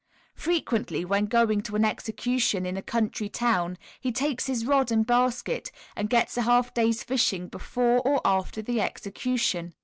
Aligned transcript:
Frequently 0.33 1.05
when 1.05 1.27
going 1.27 1.61
to 1.61 1.75
an 1.75 1.85
execution 1.85 2.65
in 2.65 2.75
a 2.75 2.81
country 2.81 3.29
town 3.29 3.77
he 3.99 4.11
takes 4.11 4.47
his 4.47 4.65
rod 4.65 4.91
and 4.91 5.05
basket, 5.05 5.71
and 5.95 6.09
gets 6.09 6.37
a 6.37 6.41
half 6.41 6.73
day's 6.73 7.03
fishing 7.03 7.47
before 7.47 7.99
or 8.01 8.19
after 8.25 8.63
the 8.63 8.81
execution. 8.81 9.75